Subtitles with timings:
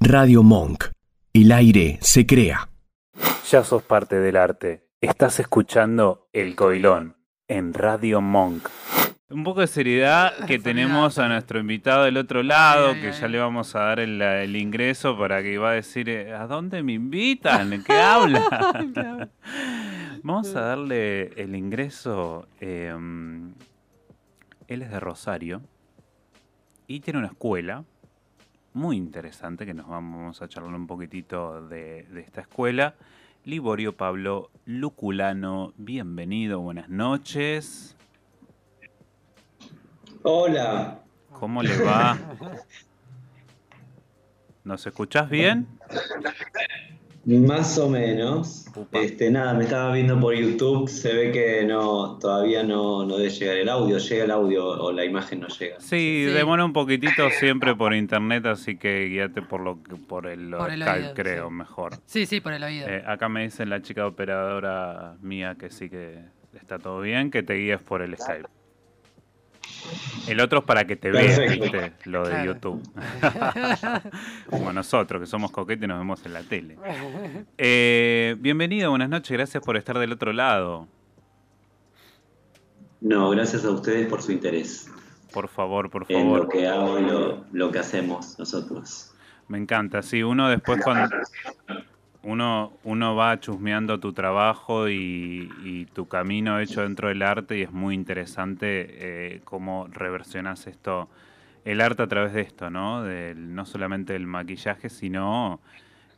[0.00, 0.84] Radio Monk.
[1.34, 2.70] El aire se crea.
[3.50, 4.86] Ya sos parte del arte.
[5.00, 7.16] Estás escuchando El Coilón
[7.48, 8.68] en Radio Monk.
[9.28, 13.38] Un poco de seriedad que tenemos a nuestro invitado del otro lado, que ya le
[13.38, 16.94] vamos a dar el, el ingreso para que va a decir, eh, ¿a dónde me
[16.94, 17.84] invitan?
[17.84, 18.48] ¿Qué habla?
[20.22, 22.48] vamos a darle el ingreso.
[22.60, 22.92] eh,
[24.66, 25.62] él es de Rosario
[26.86, 27.84] y tiene una escuela
[28.72, 32.94] muy interesante que nos vamos a charlar un poquitito de, de esta escuela.
[33.44, 37.96] Liborio Pablo Luculano, bienvenido, buenas noches.
[40.22, 41.00] Hola.
[41.32, 42.18] ¿Cómo le va?
[44.64, 45.66] ¿Nos escuchás bien?
[47.38, 48.66] Más o menos.
[48.92, 53.30] Este, nada, me estaba viendo por YouTube, se ve que no, todavía no, no debe
[53.30, 55.78] llegar el audio, llega el audio o la imagen no llega.
[55.80, 56.24] Sí, Sí.
[56.32, 60.70] demora un poquitito siempre por internet, así que guíate por lo que por el, Por
[60.70, 61.54] el Skype, oído, creo, sí.
[61.54, 61.92] mejor.
[62.06, 62.88] Sí, sí, por el oído.
[62.88, 66.18] Eh, acá me dicen la chica operadora mía que sí que
[66.54, 68.48] está todo bien, que te guíes por el Skype.
[70.28, 71.38] El otro es para que te veas.
[71.38, 71.92] ¿viste?
[72.04, 72.44] Lo de Claro.
[72.44, 72.82] YouTube.
[74.50, 76.76] Como nosotros, que somos coquetes y nos vemos en la tele.
[77.58, 80.86] Eh, bienvenido, buenas noches, gracias por estar del otro lado.
[83.00, 84.90] No, gracias a ustedes por su interés
[85.32, 86.38] Por favor, por en favor.
[86.40, 89.14] lo que hago y lo, lo que hacemos nosotros.
[89.48, 91.08] Me encanta, sí, uno después cuando
[92.22, 97.62] uno, uno va chusmeando tu trabajo y, y tu camino hecho dentro del arte y
[97.62, 101.08] es muy interesante eh, cómo reversionas esto,
[101.64, 103.02] el arte a través de esto, ¿no?
[103.02, 105.60] Del, no solamente del maquillaje, sino,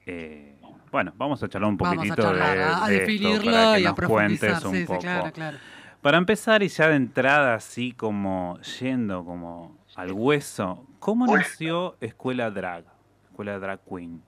[0.07, 0.57] eh,
[0.91, 3.45] bueno, vamos a charlar un Vamos a poquitito charlar, de, a, a de esto definirlo
[3.53, 4.67] para que y a nos cuentes profundizar.
[4.67, 4.99] un Sí, sí, poco.
[4.99, 5.59] claro, claro.
[6.01, 12.51] Para empezar y ya de entrada así como yendo como al hueso, ¿cómo nació Escuela
[12.51, 12.85] Drag?
[13.31, 14.21] Escuela Drag Queen.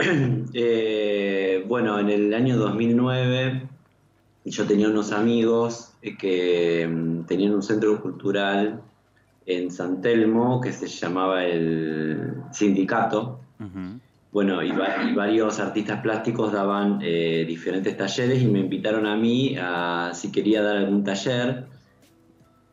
[0.54, 3.68] Eh, bueno, en el año 2009
[4.44, 8.80] yo tenía unos amigos eh, que mm, tenían un centro cultural
[9.46, 13.40] en San Telmo que se llamaba el Sindicato.
[14.32, 19.16] Bueno, y, va- y varios artistas plásticos daban eh, diferentes talleres y me invitaron a
[19.16, 21.66] mí a si quería dar algún taller.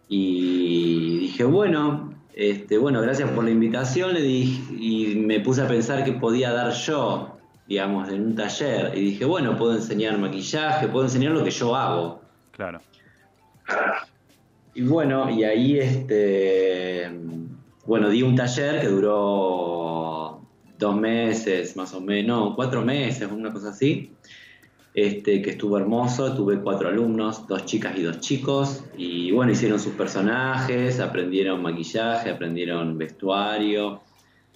[0.08, 4.14] Y dije, bueno, este, bueno, gracias por la invitación.
[4.14, 8.98] Le dije, y me puse a pensar que podía dar yo, digamos, en un taller.
[8.98, 12.22] Y dije, bueno, puedo enseñar maquillaje, puedo enseñar lo que yo hago.
[12.52, 12.82] Claro.
[14.74, 17.12] Y bueno, y ahí este,
[17.86, 20.42] bueno, di un taller que duró
[20.78, 24.12] dos meses, más o menos, cuatro meses, una cosa así,
[24.98, 29.80] este, que estuvo hermoso, tuve cuatro alumnos, dos chicas y dos chicos, y bueno, hicieron
[29.80, 34.02] sus personajes, aprendieron maquillaje, aprendieron vestuario,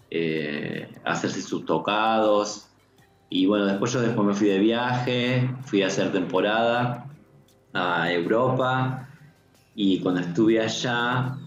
[0.10, 2.70] eh, hacerse sus tocados,
[3.30, 7.06] y bueno, después yo después me fui de viaje, fui a hacer temporada
[7.74, 9.08] a Europa,
[9.76, 11.38] y cuando estuve allá,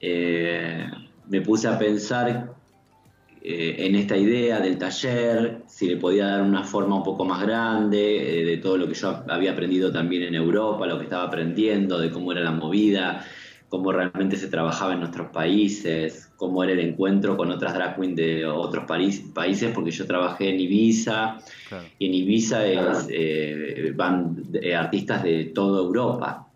[0.00, 0.86] eh,
[1.28, 2.54] me puse a pensar
[3.42, 7.42] eh, en esta idea del taller, si le podía dar una forma un poco más
[7.42, 11.24] grande, eh, de todo lo que yo había aprendido también en Europa, lo que estaba
[11.24, 13.24] aprendiendo, de cómo era la movida,
[13.68, 18.16] cómo realmente se trabajaba en nuestros países, cómo era el encuentro con otras drag queens
[18.16, 21.38] de otros país- países, porque yo trabajé en Ibiza,
[21.68, 21.84] Claro.
[21.98, 26.47] y en Ibiza es, eh, van eh, artistas de toda Europa.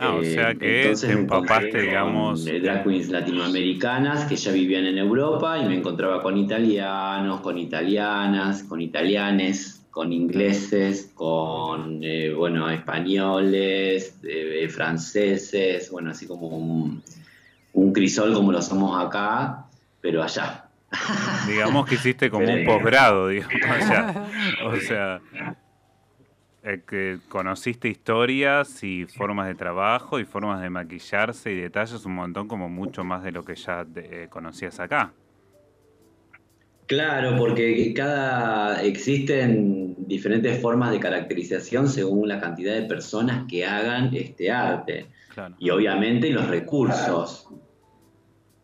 [0.00, 2.46] Ah, o sea que entonces te empapaste, digamos.
[2.46, 7.58] eh, drag queens latinoamericanas que ya vivían en Europa y me encontraba con italianos, con
[7.58, 17.02] italianas, con italianes, con ingleses, con eh, bueno españoles, eh, franceses, bueno así como un,
[17.72, 19.66] un crisol como lo somos acá,
[20.00, 20.64] pero allá.
[21.48, 23.52] Digamos que hiciste como un posgrado, digamos.
[24.64, 25.20] O sea,
[26.62, 32.14] eh, que conociste historias y formas de trabajo y formas de maquillarse y detalles un
[32.14, 35.12] montón como mucho más de lo que ya eh, conocías acá.
[36.86, 44.14] Claro, porque cada existen diferentes formas de caracterización según la cantidad de personas que hagan
[44.14, 45.54] este arte Claro.
[45.58, 47.48] y obviamente los recursos.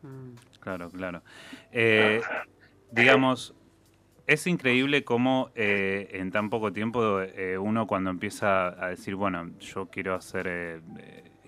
[0.02, 0.30] Mm.
[0.58, 1.22] Claro, claro.
[1.70, 2.22] Eh,
[2.90, 3.54] digamos,
[4.26, 9.50] es increíble cómo eh, en tan poco tiempo eh, uno cuando empieza a decir, bueno,
[9.60, 10.80] yo quiero hacer, eh,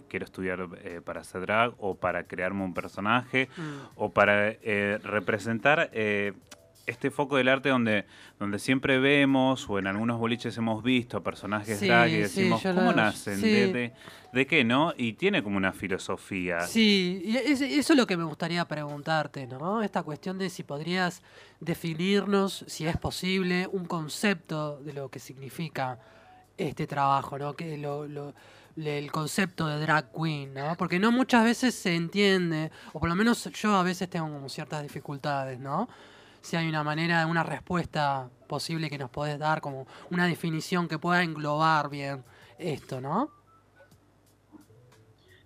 [0.09, 3.63] quiero estudiar eh, para hacer drag o para crearme un personaje Mm.
[3.97, 6.33] o para eh, representar eh,
[6.87, 8.07] este foco del arte donde,
[8.39, 12.93] donde siempre vemos o en algunos boliches hemos visto personajes Sí, drag y decimos, ¿cómo
[12.93, 13.37] lo- nacen?
[13.41, 13.51] sí.
[13.51, 13.93] ¿De, de,
[14.33, 14.95] de qué, no?
[14.97, 16.61] Y tiene como una filosofía.
[16.61, 19.83] Sí, y es- eso es lo que me gustaría preguntarte, ¿no?
[19.83, 21.23] Esta cuestión de si podrías
[21.61, 25.99] definirnos, si es posible, un concepto de lo que significa
[26.57, 27.55] este trabajo, ¿no?
[27.55, 28.05] Que lo,
[28.77, 30.75] el concepto de drag queen, ¿no?
[30.77, 34.49] Porque no muchas veces se entiende, o por lo menos yo a veces tengo como
[34.49, 35.89] ciertas dificultades, ¿no?
[36.47, 40.97] Si hay una manera, una respuesta posible que nos podés dar, como una definición que
[40.97, 42.23] pueda englobar bien
[42.57, 43.31] esto, ¿no?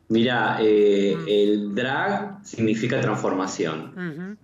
[0.09, 1.25] Mira, eh, Mm.
[1.27, 4.37] el drag significa transformación.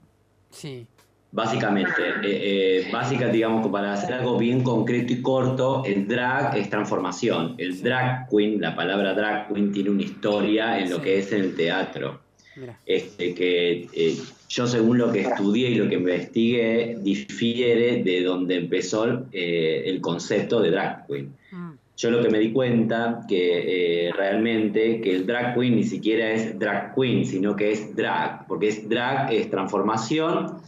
[0.48, 0.86] Sí.
[1.30, 1.92] Básicamente,
[2.22, 7.54] eh, eh, básica, digamos, para hacer algo bien concreto y corto, el drag es transformación.
[7.58, 11.02] El drag queen, la palabra drag queen tiene una historia en lo Sí.
[11.02, 12.20] que es en el teatro.
[12.56, 12.78] Mira.
[12.86, 14.16] Este, que eh,
[14.48, 20.00] yo según lo que estudié y lo que investigué, difiere de donde empezó eh, el
[20.00, 21.32] concepto de drag queen.
[21.50, 21.72] Mm.
[21.96, 26.30] Yo lo que me di cuenta que eh, realmente que el drag queen ni siquiera
[26.32, 30.58] es drag queen, sino que es drag, porque es drag, es transformación,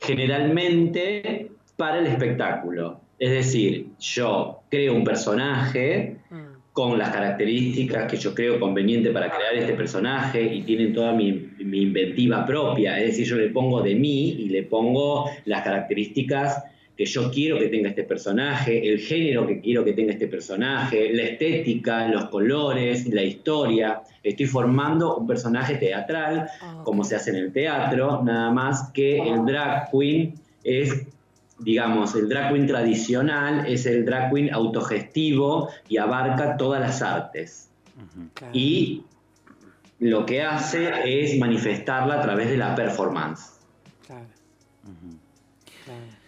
[0.00, 3.00] generalmente para el espectáculo.
[3.18, 6.47] Es decir, yo creo un personaje Mm.
[6.78, 11.48] Con las características que yo creo conveniente para crear este personaje y tienen toda mi,
[11.58, 13.00] mi inventiva propia.
[13.00, 16.62] Es decir, yo le pongo de mí y le pongo las características
[16.96, 21.12] que yo quiero que tenga este personaje, el género que quiero que tenga este personaje,
[21.12, 24.02] la estética, los colores, la historia.
[24.22, 29.18] Estoy formando un personaje teatral, Ah, como se hace en el teatro, nada más que
[29.18, 31.08] el drag queen es,
[31.58, 37.70] digamos, el drag queen tradicional es el drag queen autogestivo y abarca todas las artes.
[38.34, 38.52] Claro.
[38.54, 39.04] Y
[39.98, 43.58] lo que hace es manifestarla a través de la performance.
[44.06, 44.26] Claro.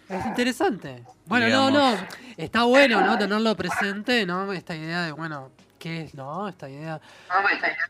[0.09, 1.03] Es interesante.
[1.25, 1.95] Bueno, no, no.
[2.35, 3.17] Está bueno, ¿no?
[3.17, 4.51] Tenerlo presente, ¿no?
[4.51, 5.51] Esta idea de, bueno,
[5.81, 6.47] ¿qué es, no?
[6.47, 7.01] Esta idea.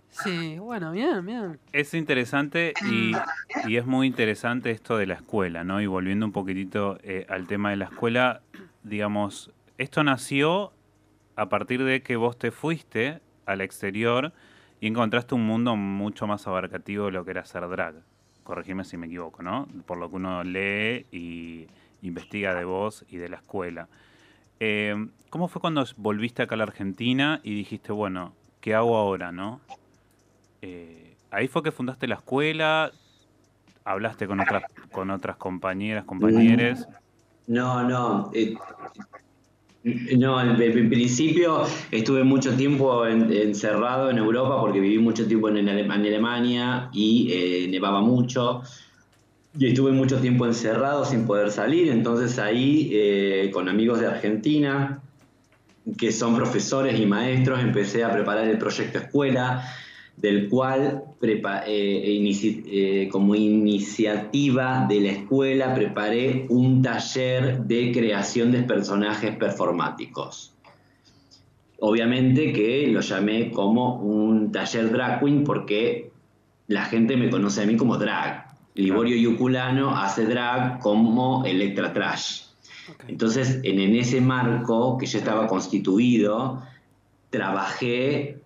[0.10, 1.60] Sí, bueno, bien, bien.
[1.74, 3.12] Es interesante y,
[3.68, 5.82] y es muy interesante esto de la escuela, ¿no?
[5.82, 8.42] Y volviendo un poquitito eh, al tema de la escuela,
[8.84, 10.72] digamos, esto nació
[11.36, 14.32] a partir de que vos te fuiste al exterior
[14.80, 17.96] y encontraste un mundo mucho más abarcativo de lo que era ser drag.
[18.44, 19.68] Corregime si me equivoco, ¿no?
[19.86, 21.68] Por lo que uno lee y
[22.02, 23.88] investiga de vos y de la escuela.
[24.64, 24.96] Eh,
[25.32, 29.60] ¿Cómo fue cuando volviste acá a la Argentina y dijiste, bueno, ¿qué hago ahora, no?
[30.62, 32.92] Eh, ahí fue que fundaste la escuela,
[33.84, 36.88] hablaste con otras, con otras compañeras, compañeros.
[37.48, 38.30] No, no.
[38.36, 38.56] eh,
[40.16, 45.58] no, en, principio estuve mucho tiempo en- encerrado en Europa porque viví mucho tiempo en,
[45.58, 48.62] en Alemania y eh, nevaba mucho.
[49.58, 51.90] Y estuve mucho tiempo encerrado sin poder salir.
[51.90, 55.02] Entonces ahí, eh, con amigos de Argentina,
[55.98, 59.66] que son profesores y maestros, empecé a preparar el proyecto escuela,
[60.16, 68.64] del cual eh, eh, como iniciativa de la escuela preparé un taller de creación de
[68.64, 70.54] personajes performáticos.
[71.80, 76.12] Obviamente que lo llamé como un taller drag queen porque
[76.68, 78.51] la gente me conoce a mí como drag.
[78.76, 82.44] Liborio Yuculano hace drag como Electra Trash.
[83.08, 86.62] Entonces, en, en ese marco que ya estaba constituido,
[87.30, 88.42] trabajé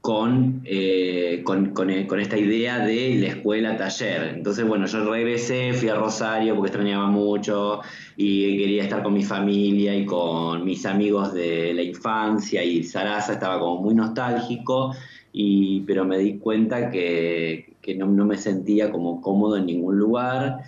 [0.00, 4.34] con, eh, con, con, eh, con esta idea de la escuela taller.
[4.34, 7.80] Entonces, bueno, yo regresé, fui a Rosario porque extrañaba mucho
[8.16, 13.34] y quería estar con mi familia y con mis amigos de la infancia y Sarasa
[13.34, 14.94] estaba como muy nostálgico,
[15.32, 20.64] y, pero me di cuenta que, no, me sentía como cómodo en ningún lugar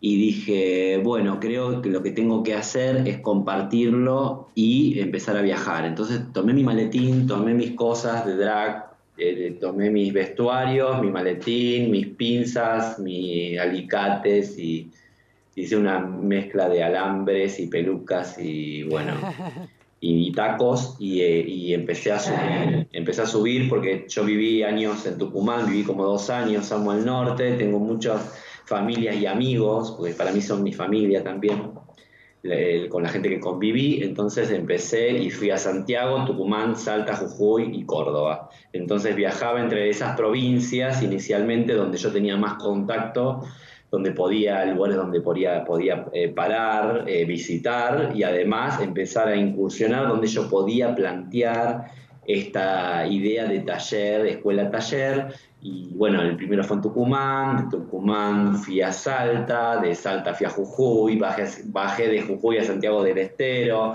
[0.00, 5.42] y dije, bueno, creo que lo que tengo que hacer es compartirlo y empezar a
[5.42, 5.84] viajar.
[5.84, 8.86] Entonces tomé mi maletín, tomé mis cosas de drag,
[9.18, 14.90] eh, tomé mis vestuarios, mi maletín, mis pinzas, mis alicates y
[15.54, 19.14] hice una mezcla de alambres y pelucas y bueno,
[20.00, 22.88] y tacos y, eh, y empecé a subir.
[22.92, 27.04] Empecé a subir porque yo viví años en Tucumán, viví como dos años, amo al
[27.04, 28.20] norte, tengo muchas
[28.66, 31.70] familias y amigos, porque para mí son mi familia también,
[32.90, 34.02] con la gente que conviví.
[34.02, 38.50] Entonces empecé y fui a Santiago, Tucumán, Salta, Jujuy y Córdoba.
[38.72, 43.42] Entonces viajaba entre esas provincias inicialmente donde yo tenía más contacto
[43.90, 50.08] donde podía, lugares donde podía, podía eh, parar, eh, visitar y además empezar a incursionar
[50.08, 51.86] donde yo podía plantear
[52.26, 55.28] esta idea de taller, escuela-taller,
[55.60, 60.46] y bueno, el primero fue en Tucumán, de Tucumán fui a Salta, de Salta fui
[60.46, 63.94] a Jujuy, bajé, bajé de Jujuy a Santiago del Estero,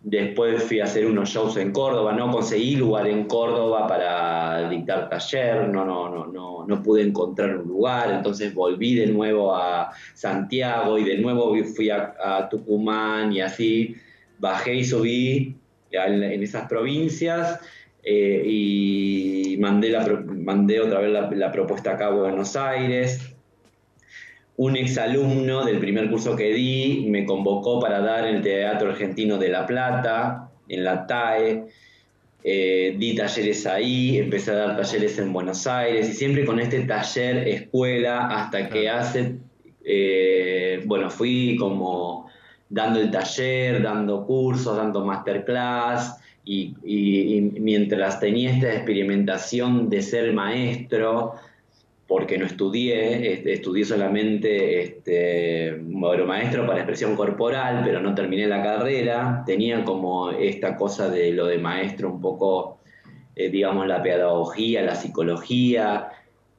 [0.00, 5.08] después fui a hacer unos shows en Córdoba, no conseguí lugar en Córdoba para dictar
[5.08, 9.90] taller, no, no, no, no, no pude encontrar un lugar, entonces volví de nuevo a
[10.14, 13.96] Santiago y de nuevo fui a, Tucumán y así.
[14.38, 15.56] Bajé y subí
[15.90, 17.58] en esas provincias
[18.04, 23.27] eh, y mandé, la, mandé otra vez la, propuesta acá a Buenos Aires.
[24.58, 29.38] Un exalumno del primer curso que di me convocó para dar en el Teatro Argentino
[29.38, 31.64] de La Plata, en la TAE.
[32.42, 36.80] Eh, di talleres ahí, empecé a dar talleres en Buenos Aires y siempre con este
[36.80, 39.36] taller escuela hasta que hace,
[39.84, 42.28] eh, bueno, fui como
[42.68, 46.74] dando el taller, dando cursos, dando masterclass, y,
[47.60, 51.34] mientras tenía esta experimentación de ser maestro,
[52.08, 58.46] porque no estudié, este, estudié solamente este, bueno, maestro para expresión corporal, pero no terminé
[58.46, 62.78] la carrera, tenía como esta cosa de lo de maestro un poco,
[63.36, 66.08] eh, digamos, la pedagogía, la psicología,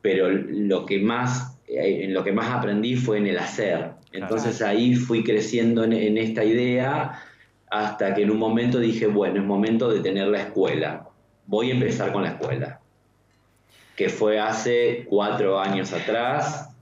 [0.04, 3.94] pero lo que más, eh, en lo que más aprendí fue en el hacer.
[4.12, 7.24] Entonces ahí fui creciendo en esta idea
[7.72, 11.08] hasta que en un momento dije, bueno, es momento de tener la escuela.
[11.46, 12.79] Voy a empezar con la escuela.
[14.00, 16.74] Que fue hace cuatro años atrás.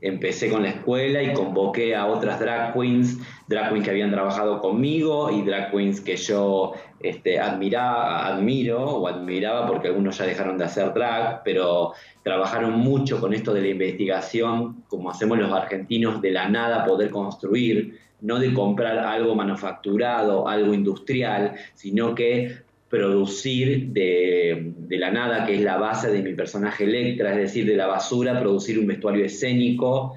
[0.00, 3.16] Empecé con la escuela y convoqué a otras drag queens,
[3.46, 9.06] drag queens que habían trabajado conmigo y drag queens que yo este, admiraba, admiro o
[9.06, 11.92] admiraba porque algunos ya dejaron de hacer drag, pero
[12.24, 17.10] trabajaron mucho con esto de la investigación, como hacemos los argentinos, de la nada poder
[17.10, 22.64] construir no de comprar algo manufacturado, algo industrial, sino que
[22.94, 27.74] producir de, la nada, que es la base de mi personaje Electra, es decir, de
[27.74, 30.16] la basura, producir un vestuario escénico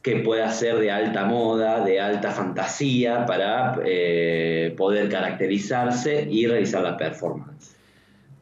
[0.00, 6.82] que pueda ser de alta moda, de alta fantasía, para eh, poder caracterizarse y realizar
[6.82, 7.76] la performance.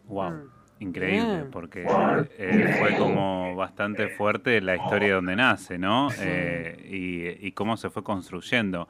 [0.07, 0.51] Wow.
[0.79, 1.87] Increíble, porque
[2.39, 6.11] eh, fue como bastante fuerte la historia de donde nace, ¿no?
[6.21, 8.87] Eh, y, cómo se fue construyendo.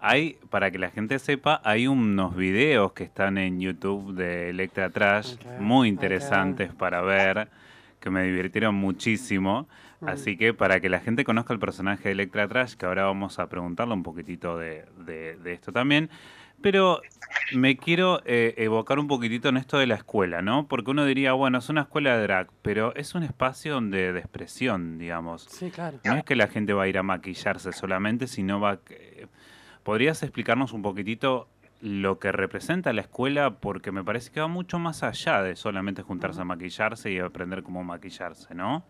[0.00, 4.90] Hay, para que la gente sepa, hay unos videos que están en YouTube de Electra
[4.90, 7.48] Trash, muy interesantes para ver,
[8.00, 9.68] que me divirtieron muchísimo.
[10.00, 10.08] Mm.
[10.08, 13.38] Así que para que la gente conozca el personaje de Electra Trash, que ahora vamos
[13.38, 16.08] a preguntarle un poquitito de, de esto también.
[16.62, 17.00] Pero
[17.54, 20.66] me quiero eh, evocar un poquitito en esto de la escuela, ¿no?
[20.66, 24.20] Porque uno diría, bueno, es una escuela de drag, pero es un espacio donde, de
[24.20, 25.44] expresión, digamos.
[25.44, 25.98] Sí, claro.
[26.04, 28.78] No es que la gente va a ir a maquillarse solamente, sino va...
[29.82, 31.48] ¿Podrías explicarnos un poquitito
[31.80, 33.58] lo que representa la escuela?
[33.58, 37.62] Porque me parece que va mucho más allá de solamente juntarse a maquillarse y aprender
[37.62, 38.84] cómo maquillarse, ¿no?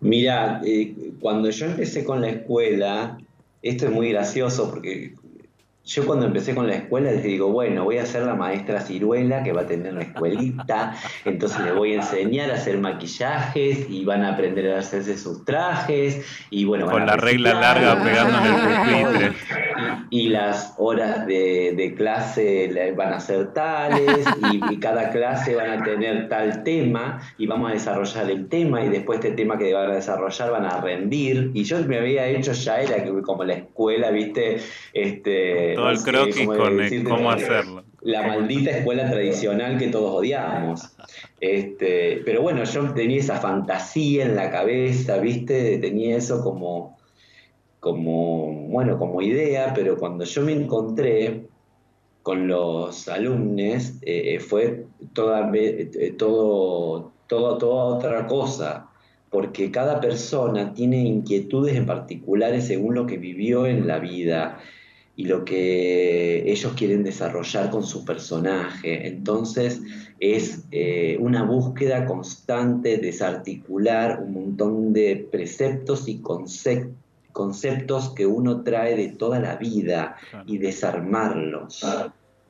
[0.00, 3.18] Mira, eh, cuando yo empecé con la escuela,
[3.62, 5.14] esto es muy gracioso porque
[5.86, 9.44] yo cuando empecé con la escuela les digo, bueno, voy a ser la maestra ciruela
[9.44, 14.04] que va a tener la escuelita, entonces les voy a enseñar a hacer maquillajes y
[14.04, 19.22] van a aprender a hacerse sus trajes y bueno, con la regla larga pegando en
[19.22, 19.65] el pupitre.
[20.10, 26.28] Y, las horas de, clase van a ser tales y, cada clase van a tener
[26.28, 29.94] tal tema y vamos a desarrollar el tema y después este tema que van a
[29.94, 34.58] desarrollar van a rendir y yo me había hecho ya era como la escuela, viste,
[34.92, 37.84] este todo el croquis con cómo hacerlo.
[38.02, 40.96] La maldita escuela tradicional que todos odiábamos.
[41.40, 45.78] Este, pero bueno, yo tenía esa fantasía en la cabeza, ¿viste?
[45.78, 46.95] Tenía eso como,
[47.86, 51.46] como, bueno, como idea, pero cuando yo me encontré
[52.24, 58.88] con los alumnos, eh, fue toda, eh, todo, toda otra cosa
[59.30, 64.58] porque cada persona tiene inquietudes en particulares según lo que vivió en la vida
[65.14, 69.06] y lo que ellos quieren desarrollar con su personaje.
[69.06, 69.80] Entonces
[70.18, 77.05] es eh, una búsqueda constante, desarticular un montón de preceptos y conceptos
[78.14, 80.16] que uno trae de toda la vida
[80.46, 81.84] y desarmarlos.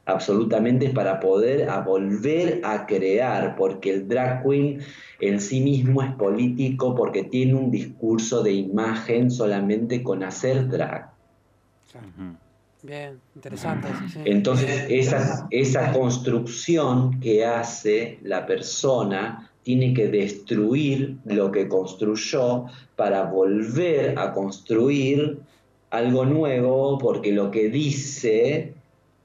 [0.09, 4.79] Absolutamente para poder volver a crear, porque el drag queen
[5.21, 11.11] en sí mismo es político porque tiene un discurso de imagen solamente con hacer drag.
[12.83, 13.89] Bien, interesante.
[14.25, 23.25] Entonces, esa, esa construcción que hace la persona tiene que destruir lo que construyó para
[23.25, 25.39] volver a construir
[25.91, 28.75] algo nuevo, porque lo que dice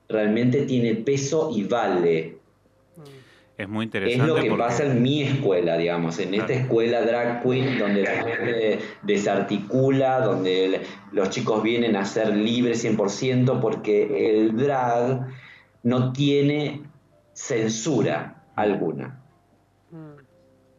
[0.10, 2.38] realmente tiene peso y vale.
[3.56, 4.26] Es muy Es interesante.
[4.26, 8.24] lo que porque- pasa en mi escuela, digamos, en esta escuela drag queen donde la
[8.24, 10.82] gente desarticula, donde
[11.12, 15.28] los chicos vienen a ser libres 100% porque el drag
[15.84, 16.82] no tiene
[17.34, 19.21] censura alguna.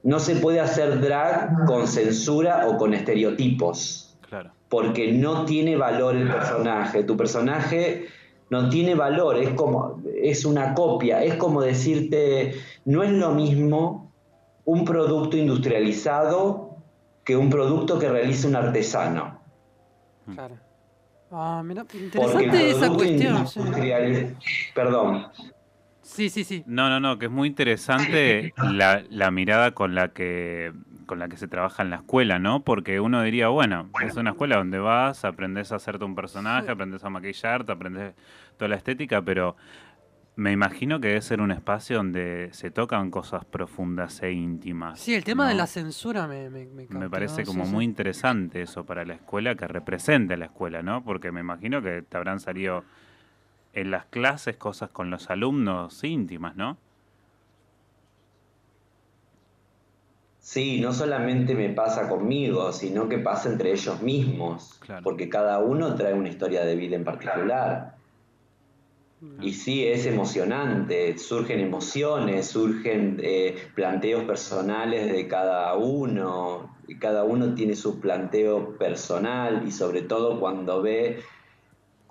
[0.02, 4.50] No se puede hacer drag con censura o con estereotipos Claro.
[4.68, 7.04] porque no tiene valor el personaje.
[7.04, 8.06] Tu personaje
[8.50, 12.54] no tiene valor, es como es una copia, es como decirte,
[12.85, 14.11] no es lo mismo
[14.64, 16.76] un producto industrializado
[17.25, 19.38] que un producto que realiza un artesano.
[20.35, 20.56] Claro.
[21.30, 23.37] Ah, mira, Porque el interesante esa cuestión.
[23.38, 24.37] industrial,
[24.75, 25.26] perdón,
[26.02, 26.64] Sí, sí, sí.
[26.66, 30.73] No, no, no, que es muy interesante la, la mirada con la que
[31.06, 32.62] con la que se trabaja en la escuela, ¿no?
[32.62, 36.73] Porque uno diría, bueno, es una escuela donde vas, aprendes a hacerte un personaje, Sí.
[36.73, 38.14] aprendes a maquillarte, aprendes
[38.56, 39.56] toda la estética, pero
[40.37, 45.00] me imagino que debe ser un espacio donde se tocan cosas profundas e íntimas.
[45.00, 47.73] Sí, el tema de la censura me, me, me Me parece como sí.
[47.73, 51.04] muy interesante eso para la escuela, que represente a la escuela, ¿no?
[51.04, 52.85] Porque me imagino que te habrán salido
[53.75, 56.76] en las clases cosas con los alumnos íntimas, ¿no?
[60.41, 65.02] Sí, no solamente me pasa conmigo, sino que pasa entre ellos mismos, Claro.
[65.05, 67.95] porque cada uno trae una historia de vida en particular.
[69.41, 77.25] Y sí, es emocionante, surgen emociones, surgen eh, planteos personales de cada uno, y cada
[77.25, 81.21] uno tiene su planteo personal y sobre todo cuando ve,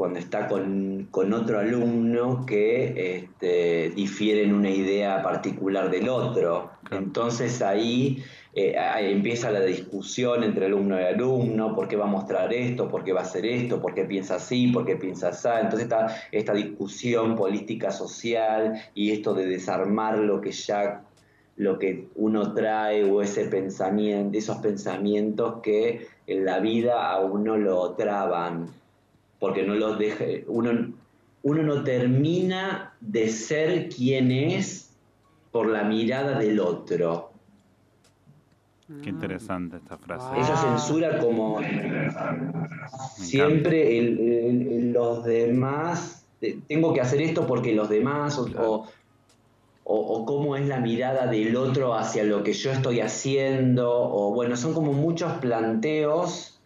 [0.02, 6.72] cuando está con, con otro alumno que este, difiere en una idea particular del otro.
[6.86, 7.04] Claro.
[7.04, 8.24] Entonces ahí
[8.56, 12.90] eh, ahí empieza la discusión entre alumno y alumno, por qué va a mostrar esto,
[12.90, 15.50] por qué va a hacer esto, por qué piensa así, por qué piensa así.
[15.62, 21.04] Entonces está esta discusión política social y esto de desarmar lo que ya
[21.58, 27.56] lo que uno trae o ese pensamiento, esos pensamientos que en la vida a uno
[27.56, 28.81] lo traban,
[29.42, 30.94] porque no los deja, uno,
[31.42, 34.92] uno no termina de ser quien es
[35.52, 37.32] por la mirada del otro.
[39.04, 40.40] Qué interesante esta frase.
[40.40, 41.60] Esa censura como
[43.18, 46.26] siempre el- el- el- los demás,
[46.68, 48.72] tengo que hacer esto porque los demás, o, Claro.
[48.72, 48.88] o,
[49.86, 54.34] o- o cómo es la mirada del otro hacia lo que yo estoy haciendo, o
[54.34, 56.60] bueno, son como muchos planteos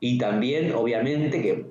[0.00, 1.66] y también obviamente que,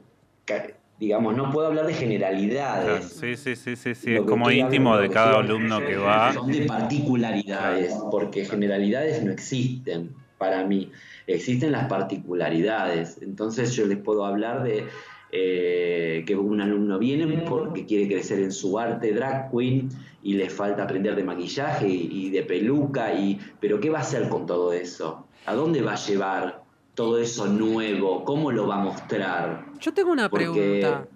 [1.00, 3.06] digamos, no puedo hablar de generalidades.
[3.06, 4.16] Sí, sí, sí, sí, sí.
[4.16, 6.34] Es como íntimo de cada alumno que va.
[6.34, 10.92] Son de particularidades, porque generalidades no existen para mí.
[11.26, 13.20] Existen las particularidades.
[13.22, 14.86] Entonces yo les puedo hablar de
[15.32, 19.90] eh, que un alumno viene porque quiere crecer en su arte drag queen
[20.22, 24.02] y le falta aprender de maquillaje y, y de peluca, y, pero ¿qué va a
[24.02, 25.28] hacer con todo eso?
[25.46, 26.59] ¿A dónde va a llevar
[26.96, 28.24] todo eso nuevo?
[28.26, 29.66] ¿Cómo lo va a mostrar?
[29.80, 31.08] Yo tengo una Porque pregunta.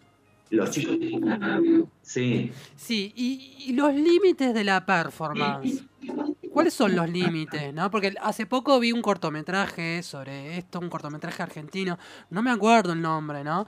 [0.50, 0.96] los chicos...
[2.02, 2.52] Sí.
[2.76, 5.84] Sí, y, y los límites de la performance.
[6.52, 7.74] ¿Cuáles son los límites?
[7.74, 7.90] ¿no?
[7.90, 11.98] Porque hace poco vi un cortometraje sobre esto, un cortometraje argentino,
[12.30, 13.66] no me acuerdo el nombre, ¿no?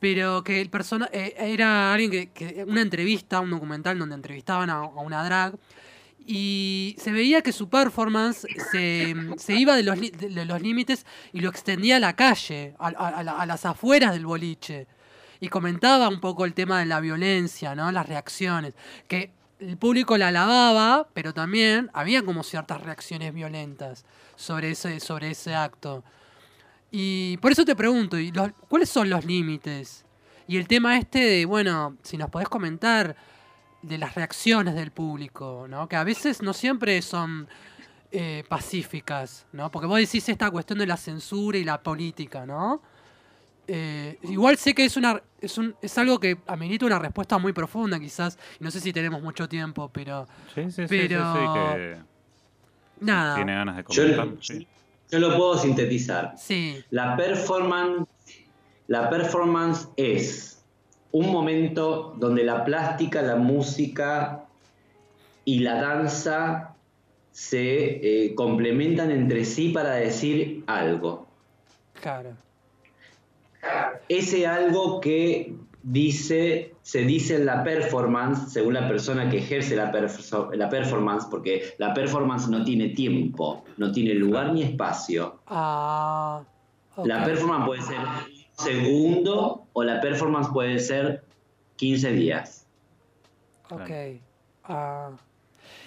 [0.00, 4.70] Pero que el persona eh, era alguien que, que- una entrevista, un documental donde entrevistaban
[4.70, 5.54] a, a una drag
[6.30, 11.40] y se veía que su performance se, se iba de los, de los límites y
[11.40, 14.86] lo extendía a la calle, a, a- a la- a las afueras del boliche.
[15.40, 17.90] Y comentaba un poco el tema de la violencia, ¿no?
[17.92, 18.74] Las reacciones.
[19.08, 24.04] Que el público la alababa, pero también había como ciertas reacciones violentas
[24.36, 26.04] sobre ese, sobre ese acto.
[26.90, 28.32] Y por eso te pregunto, ¿y
[28.68, 30.04] ¿cuáles son los límites?
[30.46, 33.16] Y el tema este de, bueno, si nos podés comentar
[33.82, 35.88] de las reacciones del público, ¿no?
[35.88, 37.48] Que a veces no siempre son
[38.10, 39.70] eh, pacíficas, ¿no?
[39.70, 42.82] Porque vos decís esta cuestión de la censura y la política, ¿no?
[43.70, 47.52] Eh, igual sé que es una es, un, es algo que amerita una respuesta muy
[47.52, 51.32] profunda quizás, y no sé si tenemos mucho tiempo, pero Sí, sí, sí, sí, Pero-
[51.34, 51.96] sí, que
[53.00, 53.34] nada.
[53.36, 54.66] tiene ganas de Yo, sí.
[55.10, 56.34] yo lo puedo sintetizar.
[56.38, 58.08] Sí, La performance,
[58.88, 60.57] la performance es
[61.12, 64.44] un momento donde la plástica, la música
[65.44, 66.74] y la danza
[67.32, 71.26] se eh, complementan entre sí para decir algo.
[72.00, 72.30] claro.
[74.08, 79.92] Ese algo que dice, se dice en la performance, según la persona que ejerce la,
[79.92, 85.40] perf- la performance, porque la performance no tiene tiempo, no tiene lugar ni espacio.
[85.46, 86.42] Ah,
[87.04, 87.96] La performance puede ser
[88.58, 91.24] segundo o la performance puede ser
[91.76, 92.66] 15 días.
[93.70, 93.90] Ok.
[94.64, 95.10] Ah.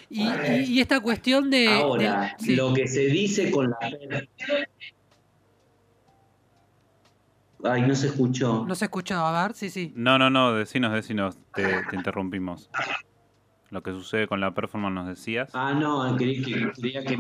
[0.10, 1.68] Y, y- y esta cuestión de...
[1.68, 2.56] Ahora, sí.
[2.56, 3.78] lo que se dice con la...
[7.64, 8.66] Ay, no se escuchó.
[8.68, 9.94] No se escuchó, a ver, sí, sí.
[9.96, 12.70] No, no, no, decinos, decinos, te, te interrumpimos.
[13.70, 15.50] Lo que sucede con la performance nos decías.
[15.54, 17.18] Ah, no, creí que, creía que...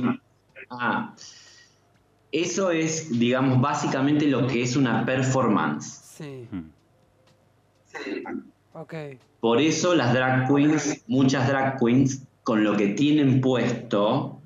[0.71, 1.13] Ah,
[2.31, 5.85] eso es, digamos, básicamente lo que es una performance.
[6.17, 6.69] Sí, Mm.
[8.73, 8.93] ok.
[9.39, 14.39] Por eso las drag queens, muchas drag queens, con lo que tienen puesto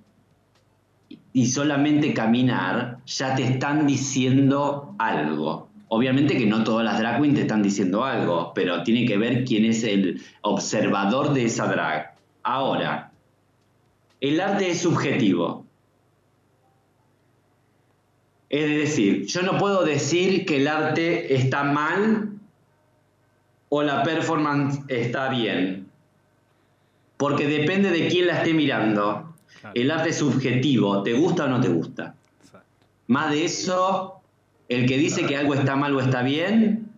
[1.34, 5.68] y solamente caminar, ya te están diciendo algo.
[5.90, 9.46] Obviamente que no todas las drag queens te están diciendo algo, pero tiene que ver
[9.46, 12.16] quién es el observador de esa drag.
[12.44, 13.12] Ahora,
[14.22, 15.65] el arte es subjetivo.
[18.56, 22.30] Es decir, yo no puedo decir que el arte está mal
[23.68, 25.90] o la performance está bien.
[27.18, 29.36] Porque depende de quién la esté mirando.
[29.60, 29.74] Claro.
[29.76, 32.16] El arte es subjetivo, ¿te gusta o no te gusta?
[32.42, 32.70] Exacto.
[33.08, 34.22] Más de eso,
[34.70, 36.92] el que dice que algo está mal o está bien,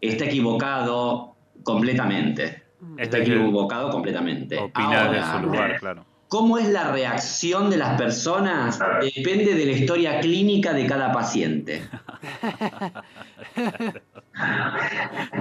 [0.00, 2.62] está equivocado completamente.
[2.96, 4.56] Es Está equivocado completamente.
[4.58, 6.06] Opina Ahora, su lugar, claro.
[6.32, 8.78] ¿Cómo es la reacción de las personas?
[9.14, 11.82] Depende de la historia clínica de cada paciente.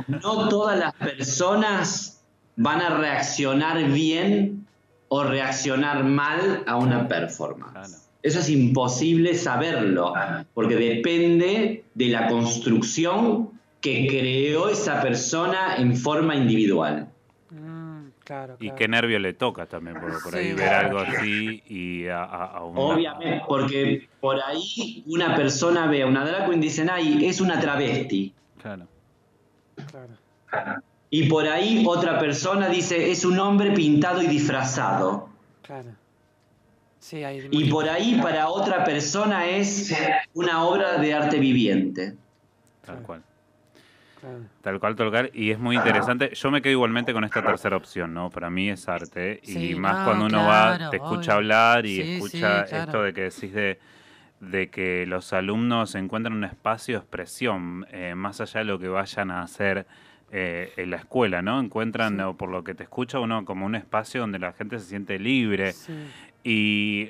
[0.08, 2.22] No todas las personas
[2.58, 4.68] van a reaccionar bien
[5.08, 8.10] o reaccionar mal a una performance.
[8.22, 10.14] Eso es imposible saberlo,
[10.54, 13.50] porque depende de la construcción
[13.80, 17.11] que creó esa persona en forma individual.
[18.24, 20.54] Claro, Y qué nervio le toca también, por, por ahí Sí.
[20.54, 26.04] ver algo así y a, a, a una- Obviamente, porque por ahí una persona ve
[26.04, 28.34] a una drag queen y dicen, ay, es una travesti.
[28.62, 28.88] Claro.
[29.90, 30.14] Claro,
[31.10, 35.30] Y por ahí otra persona dice, es un hombre pintado y disfrazado.
[35.64, 35.90] claro.
[37.00, 39.92] Sí, hay Y por ahí para otra persona es
[40.36, 42.14] una obra de arte viviente.
[42.86, 43.24] Tal cual.
[44.22, 44.38] Claro.
[44.62, 45.32] Tal cual, tal cual.
[45.34, 46.32] Y es muy interesante.
[46.34, 48.30] Yo me quedo igualmente con esta tercera opción, ¿no?
[48.30, 49.42] Para mí es arte.
[49.44, 51.34] Y más no, cuando uno va, te escucha obvio.
[51.34, 52.84] hablar y Sí, escucha sí, claro.
[52.86, 53.80] esto de que decís de,
[54.40, 58.88] de que los alumnos encuentran un espacio de expresión, eh, más allá de lo que
[58.88, 59.86] vayan a hacer
[60.32, 61.60] eh, en la escuela, ¿no?
[61.60, 62.22] Encuentran, Sí.
[62.22, 65.20] o por lo que te escucha uno, como un espacio donde la gente se siente
[65.20, 65.74] libre.
[65.74, 65.94] Sí.
[66.44, 67.10] Y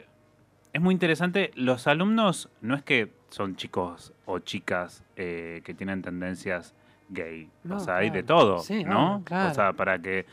[0.73, 6.01] es muy interesante, los alumnos no es que son chicos o chicas eh, que tienen
[6.01, 6.73] tendencias
[7.11, 9.21] gay, No, o sea, hay de todo, Sí, ¿no?
[9.25, 9.51] claro.
[9.51, 10.25] O sea, para que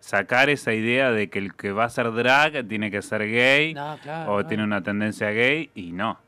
[0.00, 3.74] sacar esa idea de que el que va a ser drag tiene que ser gay
[3.74, 4.32] No, claro.
[4.34, 4.46] o no.
[4.46, 6.18] tiene una tendencia gay y no.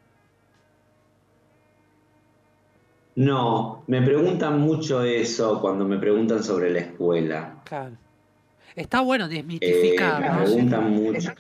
[3.16, 7.54] No, me preguntan mucho eso cuando me preguntan sobre la escuela.
[7.64, 7.96] Claro.
[8.76, 10.44] Está bueno Eh, desmitificar, me ¿no?
[10.44, 11.32] preguntan mucho.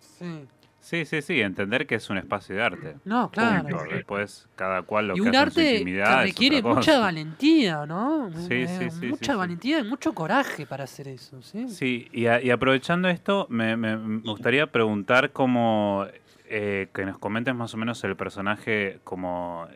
[0.00, 0.46] Sí.
[0.82, 2.96] Sí, sí, sí, entender que es un espacio de arte.
[3.04, 3.68] No, claro.
[3.78, 3.94] Punto.
[3.94, 6.62] Después, cada cual lo Y que un hace en su arte que intimidad es requiere
[6.62, 8.30] mucha valentía, ¿no?
[8.32, 9.38] Sí, Eh, sí, sí, Mucha sí, sí.
[9.38, 11.68] valentía y mucho coraje para hacer eso, ¿sí?
[11.68, 16.04] Sí, y, a- y aprovechando esto, me, me- me gustaría preguntar cómo,
[16.48, 19.68] eh, que nos comentes más o menos el personaje como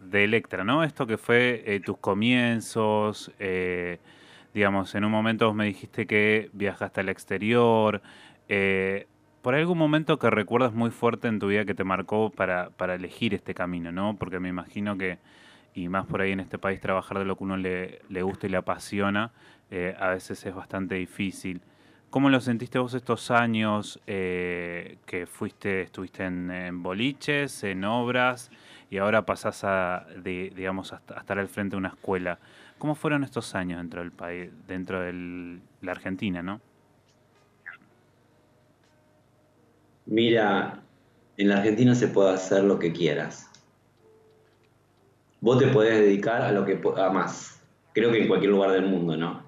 [0.00, 0.82] de Electra, ¿no?
[0.84, 3.98] Esto que fue eh, tus comienzos, eh,
[4.52, 8.02] digamos, en un momento vos me dijiste que viajaste al exterior,
[8.48, 9.06] eh,
[9.42, 12.94] por algún momento que recuerdas muy fuerte en tu vida que te marcó para, para
[12.94, 14.16] elegir este camino, ¿no?
[14.18, 15.18] Porque me imagino que,
[15.74, 18.46] y más por ahí en este país, trabajar de lo que uno le, le gusta
[18.46, 19.30] y le apasiona,
[19.70, 21.60] eh, a veces es bastante difícil.
[22.10, 28.50] ¿Cómo lo sentiste vos estos años eh, que fuiste, estuviste en, boliches, en obras
[28.90, 32.38] y ahora pasás a, de- digamos, a estar al frente de una escuela?
[32.78, 36.60] ¿Cómo fueron estos años dentro del país, dentro de la Argentina, no?
[40.08, 40.80] Mira,
[41.36, 43.50] en la Argentina se puede hacer lo que quieras.
[45.40, 47.60] Vos te podés dedicar a lo que po- amas.
[47.92, 49.46] Creo que en cualquier lugar del mundo, ¿no?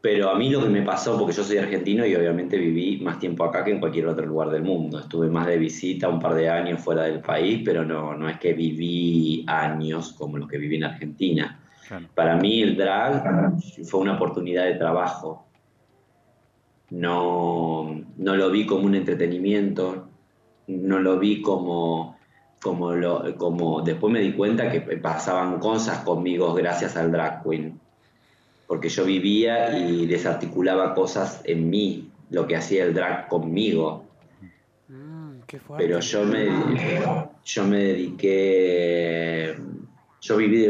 [0.00, 3.18] Pero a mí lo que me pasó, porque yo soy argentino y obviamente viví más
[3.18, 5.00] tiempo acá que en cualquier otro lugar del mundo.
[5.00, 8.38] Estuve más de visita, un par de años fuera del país, pero no, no es
[8.38, 11.58] que viví años como los que viví en Argentina.
[11.88, 12.06] Claro.
[12.14, 15.45] Para mí el drag fue una oportunidad de trabajo.
[16.90, 20.08] No, no lo vi como un entretenimiento,
[20.68, 22.16] no lo vi como,
[22.62, 23.82] como, lo, como...
[23.82, 27.80] Después me di cuenta que pasaban cosas conmigo gracias al drag queen,
[28.66, 34.04] porque yo vivía y desarticulaba cosas en mí, lo que hacía el drag conmigo.
[34.88, 35.84] Mm, qué fuerte.
[35.84, 36.48] Pero yo me,
[37.44, 39.56] yo me dediqué,
[40.20, 40.68] yo viví,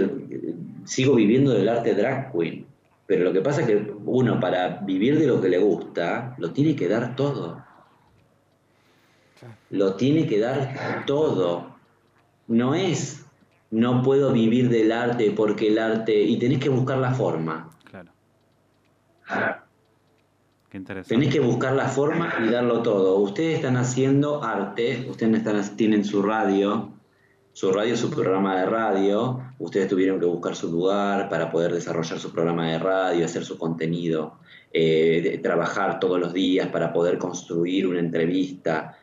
[0.86, 2.65] sigo viviendo del arte drag queen.
[3.06, 6.52] Pero lo que pasa es que uno para vivir de lo que le gusta, lo
[6.52, 7.64] tiene que dar todo.
[9.70, 11.76] Lo tiene que dar todo.
[12.48, 13.24] No es,
[13.70, 17.70] no puedo vivir del arte porque el arte, y tenés que buscar la forma.
[17.84, 18.10] Claro.
[20.68, 21.14] Qué interesante.
[21.14, 23.18] Tenés que buscar la forma y darlo todo.
[23.18, 26.95] Ustedes están haciendo arte, ustedes están, tienen su radio,
[27.56, 32.18] su radio su programa de radio, ustedes tuvieron que buscar su lugar para poder desarrollar
[32.18, 34.40] su programa de radio, hacer su contenido,
[34.70, 38.98] eh, trabajar todos los días para poder construir una entrevista.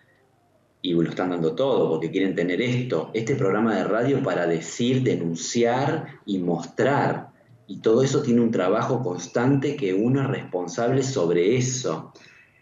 [0.84, 5.02] Y lo están dando todo porque quieren tener esto, este programa de radio para decir,
[5.02, 7.30] denunciar y mostrar.
[7.66, 12.14] Y todo eso tiene un trabajo constante que uno es responsable sobre eso.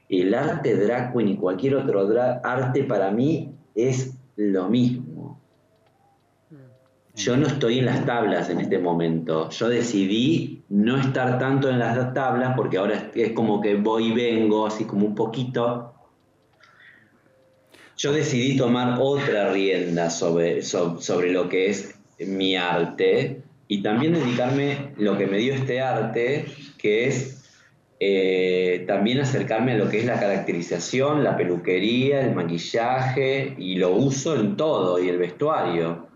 [0.08, 2.08] El arte drag y cualquier otro
[2.46, 5.01] arte para mí es lo mismo.
[7.24, 9.48] Yo no estoy en las tablas en este momento.
[9.52, 14.12] Yo decidí no estar tanto en las tablas porque ahora es como que voy y
[14.14, 15.94] vengo, así como un poquito.
[17.96, 24.94] Yo decidí tomar otra rienda sobre, sobre lo que es mi arte y también dedicarme
[24.98, 26.46] lo que me dio este arte,
[26.80, 27.46] que es
[28.00, 33.92] eh, también acercarme a lo que es la caracterización, la peluquería, el maquillaje, y lo
[33.92, 36.11] uso en todo, y el vestuario.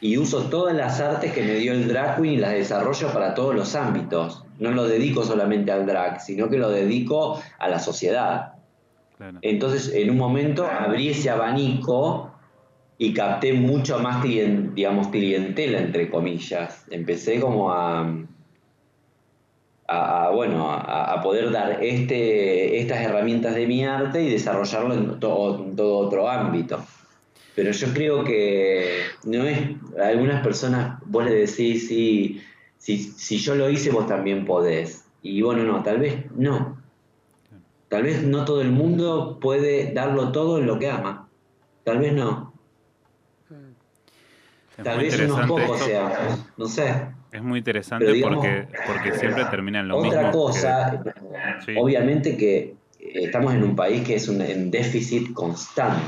[0.00, 3.34] Y uso todas las artes que me dio el drag queen y las desarrollo para
[3.34, 4.44] todos los ámbitos.
[4.58, 8.52] No lo dedico solamente al drag, sino que lo dedico a la sociedad.
[9.40, 12.30] Entonces, en un momento abrí ese abanico
[12.98, 16.84] y capté mucho más, digamos, clientela, entre comillas.
[16.90, 18.06] Empecé como a,
[19.88, 25.56] a, bueno, a, poder dar este, estas herramientas de mi arte y desarrollarlo en todo,
[25.76, 26.84] todo otro ámbito.
[27.54, 29.58] Pero yo creo que no es,
[30.02, 32.42] algunas personas, vos le decís, si,
[32.78, 35.04] si, si yo lo hice, vos también podés.
[35.22, 36.82] Y bueno, no, tal vez no.
[37.88, 41.28] Tal vez no todo el mundo puede darlo todo en lo que ama.
[41.84, 42.52] Tal vez no.
[44.82, 47.06] Tal vez unos pocos sea, no sé.
[47.32, 50.18] Es muy interesante porque, porque siempre termina en lo mismo.
[50.18, 51.04] Otra cosa,
[51.76, 56.02] obviamente que estamos en un país que es un, en déficit constante.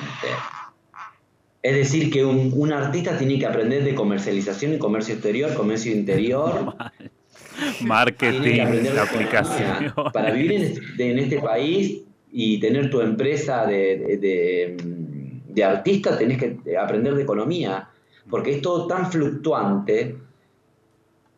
[1.63, 5.93] Es decir, que un, un, artista tiene que aprender de comercialización y comercio exterior, comercio
[5.93, 6.75] interior,
[7.81, 8.61] marketing,
[8.99, 9.93] aplicación.
[10.13, 14.77] Para vivir este, en este, país y tener tu empresa de,
[15.49, 17.89] de, artista, tenés que aprender de economía,
[18.31, 20.17] porque es todo tan fluctuante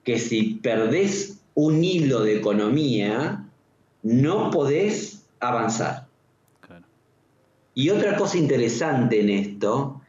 [0.04, 3.46] que si perdés un hilo de economía,
[4.02, 6.06] no podés avanzar.
[7.74, 9.99] Y otra cosa interesante en esto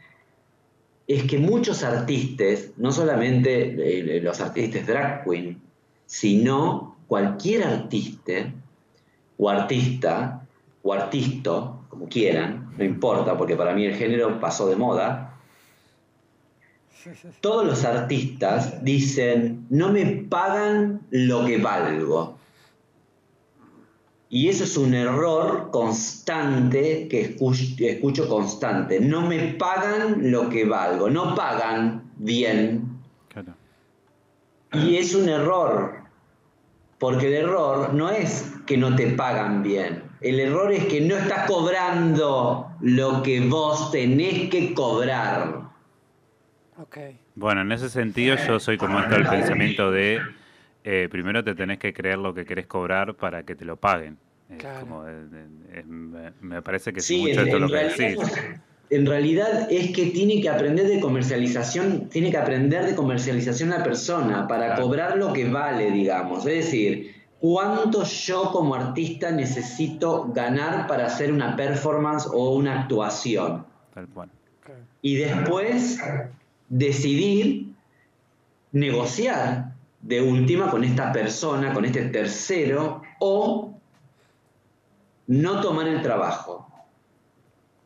[1.14, 5.60] es que muchos artistas, no solamente eh, los artistas drag queen,
[6.06, 8.52] sino cualquier artista
[9.38, 10.42] o artista
[10.84, 15.38] o artista, como quieran, no importa, porque para mí el género pasó de moda.
[17.42, 22.38] Todos los artistas dicen, no me pagan lo que valgo.
[24.34, 29.02] Y eso es un error constante que escucho, escucho, constante.
[29.02, 32.98] No me pagan lo que valgo, no pagan bien.
[34.72, 35.96] Y es un error,
[36.98, 40.04] porque el error no es que no te pagan bien.
[40.22, 45.64] El error es que no estás cobrando lo que vos tenés que cobrar.
[47.36, 50.22] Bueno, en ese sentido yo soy como esto el pensamiento de
[50.84, 54.18] eh, primero te tenés que creer lo que querés cobrar para que te lo paguen.
[56.42, 58.18] me parece que es mucho esto lo que decís
[58.92, 63.82] en realidad es que tiene que aprender de comercialización, tiene que aprender de comercialización la
[63.82, 66.40] persona para cobrar lo que vale, digamos.
[66.40, 73.66] Es decir, cuánto yo como artista necesito ganar para hacer una performance o una actuación.
[75.02, 75.98] Y después
[76.68, 77.68] decidir
[78.74, 79.71] negociar
[80.02, 83.80] de última con esta persona, con este tercero, o
[85.28, 86.68] no tomar el trabajo.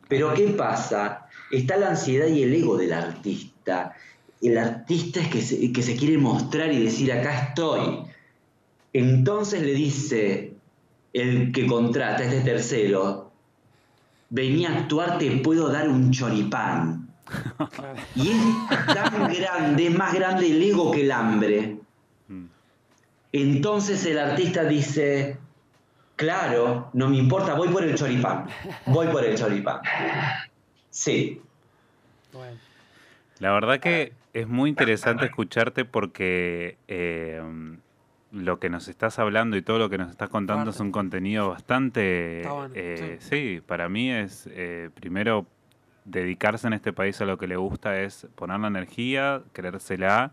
[0.08, 1.26] Pero ¿qué pasa?
[1.50, 3.94] Está la ansiedad y el ego del artista.
[4.40, 8.02] El artista es que se, que se quiere mostrar y decir, acá estoy.
[8.92, 10.54] Entonces le dice
[11.12, 13.32] el que contrata, este tercero,
[14.30, 17.08] vení a actuar, te puedo dar un choripán.
[18.14, 21.76] Y es tan grande, es más grande el ego que el hambre.
[23.42, 25.38] Entonces el artista dice,
[26.16, 28.46] Claro, no me importa, voy por el choripán.
[28.86, 29.80] Voy por el choripán.
[30.88, 31.42] Sí.
[33.38, 37.42] La verdad que es muy interesante escucharte porque eh,
[38.32, 41.50] lo que nos estás hablando y todo lo que nos estás contando es un contenido
[41.50, 42.42] bastante...
[42.74, 43.60] Eh, sí.
[43.66, 45.44] para mí es, eh, primero,
[46.06, 50.32] dedicarse en este país a lo que le gusta es poner la energía, creérsela,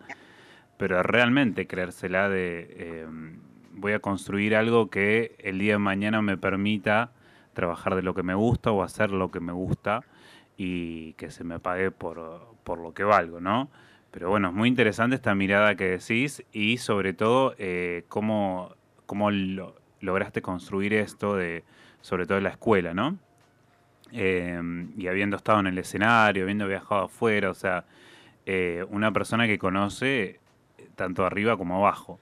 [0.77, 3.07] pero realmente creérsela de...
[3.73, 7.11] voy a construir algo que el día de mañana me permita
[7.53, 10.03] trabajar de lo que me gusta o hacer lo que me gusta
[10.57, 13.69] y que se me pague por, por lo que valgo, ¿no?
[14.11, 18.75] Pero bueno, es muy interesante esta mirada que decís y sobre todo eh, cómo,
[19.07, 19.29] cómo
[20.01, 21.63] lograste construir esto de,
[22.01, 23.17] sobre todo en la escuela, ¿no?
[24.11, 27.85] Em, y habiendo estado en el escenario, habiendo viajado afuera, o sea,
[28.45, 30.39] eh, una persona que conoce
[30.95, 32.19] tanto arriba como abajo.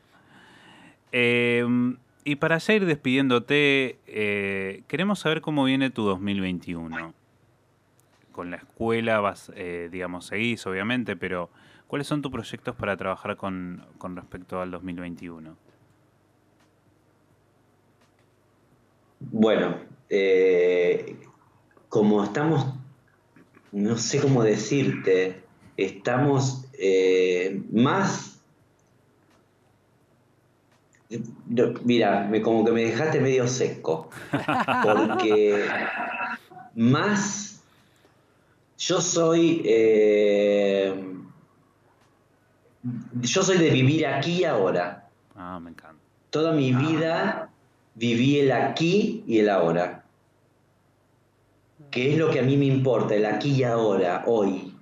[1.11, 7.13] Em, y para ya ir despidiéndote, eh, queremos saber cómo viene tu 2021
[8.31, 11.49] con la escuela vas, eh, digamos, seguís, obviamente, pero
[11.87, 15.57] ¿cuáles son tus proyectos para trabajar con, con respecto al 2021?
[19.19, 19.79] Bueno,
[20.09, 21.17] eh,
[21.89, 22.73] como estamos,
[23.73, 25.43] no sé cómo decirte,
[25.75, 26.67] estamos
[27.71, 28.30] más...
[31.83, 34.09] Mira, me, como que me dejaste medio seco,
[34.83, 35.65] porque
[36.75, 37.61] más
[38.77, 39.61] yo soy.
[39.65, 41.07] Eh,
[43.21, 45.09] yo soy de vivir aquí y ahora.
[45.35, 46.01] Ah, me encanta.
[46.29, 47.49] Toda mi vida
[47.95, 50.05] viví el aquí y el ahora.
[51.91, 54.73] Que es lo que a mí me importa, el aquí y ahora, hoy.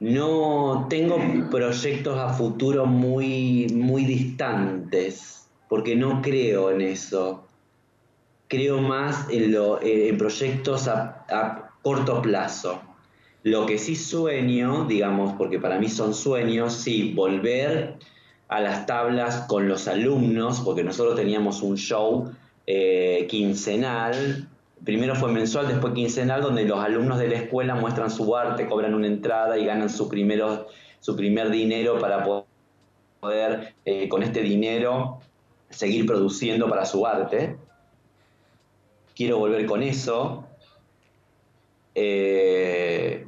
[0.00, 1.18] No tengo
[1.50, 7.44] proyectos a futuro muy, muy distantes, porque no creo en eso.
[8.46, 12.82] Creo más en proyectos a corto plazo.
[13.42, 17.96] Lo que sí sueño, digamos, porque para mí son sueños, sí, volver
[18.48, 22.30] a las tablas con los alumnos, porque nosotros teníamos un show
[22.66, 24.48] eh, quincenal,
[24.84, 28.94] primero fue mensual, después quincenal, donde los alumnos de la escuela muestran su arte, cobran
[28.94, 30.08] una entrada y ganan su,
[31.00, 32.24] su primer dinero para
[33.20, 35.20] poder, eh, con este dinero,
[35.70, 37.56] seguir produciendo para su arte.
[39.14, 40.44] Quiero volver con eso.
[41.94, 43.26] Eh,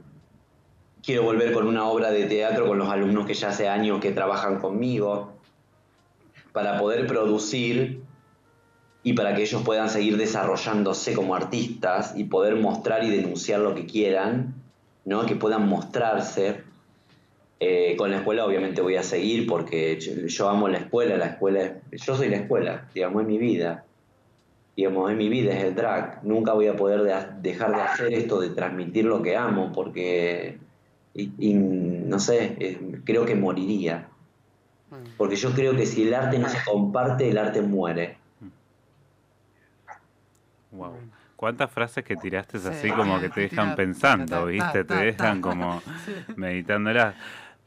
[1.03, 4.13] quiero volver con una obra de teatro con los alumnos que ya hace años que
[4.13, 5.33] trabajan conmigo,
[6.53, 8.00] para poder producir
[9.03, 13.75] y para que ellos puedan seguir desarrollándose como artistas y poder mostrar y denunciar lo
[13.75, 14.55] que quieran,
[15.05, 15.27] ¿no?
[15.27, 16.63] que puedan mostrarse.
[17.63, 21.75] Eh, con la escuela obviamente voy a seguir porque yo, amo la escuela, la escuela,
[21.93, 23.85] yo soy la escuela, digamos, es mi vida
[24.81, 26.25] digamos, en mi vida es el drag.
[26.25, 27.03] Nunca voy a poder
[27.43, 30.59] dejar de hacer esto, de transmitir lo que amo, porque,
[31.15, 34.09] y, no sé, creo que moriría.
[35.19, 38.17] Porque yo creo que si el arte no se comparte, el arte muere.
[40.73, 40.97] Wow.
[41.37, 44.85] ¿Cuántas frases que tiraste así como que te dejan pensando, viste?
[44.85, 45.81] Te dejan como
[46.37, 47.15] meditándolas.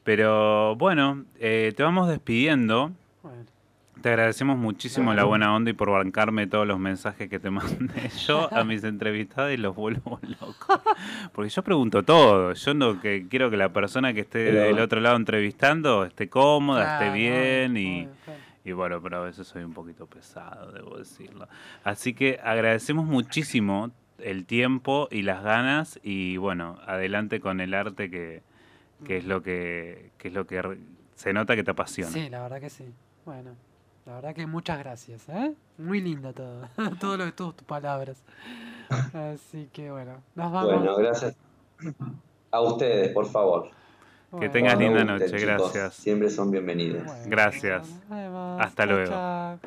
[0.04, 2.92] Pero bueno, eh, te vamos despidiendo.
[4.00, 8.10] Te agradecemos muchísimo la buena onda y por bancarme todos los mensajes que te mandé
[8.26, 10.80] yo a mis entrevistados y los vuelvo locos.
[11.32, 12.52] Porque yo pregunto todo.
[12.52, 16.98] Yo no que quiero que la persona que esté del otro lado entrevistando esté cómoda,
[16.98, 18.06] esté bien y,
[18.64, 21.48] y bueno, pero a veces soy un poquito pesado, debo decirlo.
[21.84, 28.10] Así que agradecemos muchísimo el tiempo y las ganas y bueno, adelante con el arte
[28.10, 28.42] que,
[29.04, 30.78] que es lo que, que es lo que
[31.14, 32.10] se nota que te apasiona.
[32.10, 32.92] Sí, la verdad que sí.
[33.24, 33.50] Bueno.
[34.06, 35.54] La verdad que muchas gracias, ¿eh?
[35.78, 36.68] Muy lindo todo,
[37.00, 38.22] todo lo que todas tus palabras.
[39.14, 40.74] Así que bueno, nos vamos.
[40.74, 41.36] Bueno, gracias
[42.50, 43.70] a ustedes, por favor.
[44.40, 45.94] Que tengas linda noche, gracias.
[45.94, 47.02] Siempre son bienvenidos.
[47.26, 47.88] gracias.
[48.58, 49.58] Hasta luego.